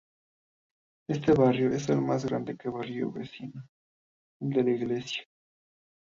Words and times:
Este 1.07 1.31
barrio 1.33 1.69
es 1.71 1.87
algo 1.91 2.01
más 2.01 2.25
grande 2.25 2.57
que 2.57 2.63
su 2.63 2.71
barrio 2.71 3.11
vecino, 3.11 3.63
el 4.39 4.49
de 4.49 4.63
la 4.63 4.71
Iglesia. 4.71 5.27